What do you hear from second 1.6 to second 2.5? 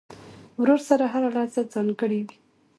ځانګړې وي.